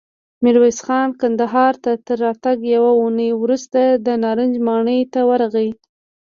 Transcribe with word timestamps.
ميرويس 0.43 0.79
خان 0.85 1.09
کندهار 1.19 1.73
ته 1.83 1.91
تر 2.05 2.17
راتګ 2.25 2.57
يوه 2.75 2.91
اوونۍ 2.95 3.29
وروسته 3.41 3.79
د 4.05 4.07
نارنج 4.23 4.53
ماڼۍ 4.67 4.99
ته 5.13 5.19
ورغی. 5.29 5.69